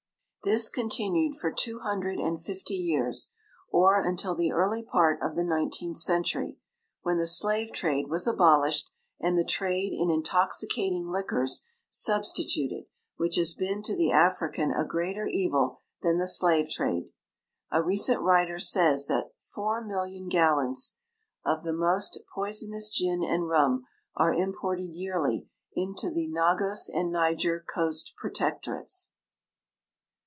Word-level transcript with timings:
This 0.43 0.69
continued 0.69 1.35
for 1.37 1.51
two 1.53 1.81
hun 1.81 1.99
dred 1.99 2.17
and 2.17 2.41
fifty 2.41 2.73
years, 2.73 3.29
or 3.69 3.99
until 4.03 4.33
the 4.33 4.51
early 4.51 4.81
j>art 4.81 5.19
of 5.21 5.35
the 5.35 5.43
nineteenth 5.43 5.99
century, 5.99 6.57
when 7.03 7.19
the 7.19 7.27
slave 7.27 7.71
trade 7.71 8.09
was 8.09 8.25
abolished 8.25 8.89
and 9.19 9.37
the 9.37 9.45
trade 9.45 9.93
in 9.93 10.09
intoxicating 10.09 11.05
liquors 11.07 11.63
substituted, 11.91 12.85
which 13.17 13.35
has 13.35 13.53
been 13.53 13.83
to 13.83 13.95
the 13.95 14.11
African 14.11 14.71
a 14.71 14.83
greater 14.83 15.27
evil 15.27 15.81
than 16.01 16.17
the 16.17 16.25
slave 16.25 16.71
trade. 16.71 17.11
A 17.71 17.83
recent 17.83 18.19
writer 18.21 18.57
says 18.57 19.05
that 19.09 19.33
four 19.37 19.85
million 19.85 20.27
gallons 20.27 20.95
of 21.45 21.63
the 21.63 21.71
most 21.71 22.19
jtoisonous 22.35 22.91
gin 22.91 23.21
and 23.23 23.47
rum 23.47 23.85
arc 24.15 24.39
im 24.39 24.53
ported 24.59 24.95
yearly 24.95 25.49
into 25.75 26.09
the 26.09 26.25
Nagos 26.27 26.89
and 26.91 27.11
Niger 27.11 27.63
coast 27.71 28.15
protectorates. 28.19 29.11